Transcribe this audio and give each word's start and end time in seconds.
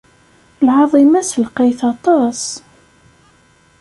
Lɛaḍima-s 0.65 1.31
lqayet 1.43 1.81
aṭas. 1.91 2.41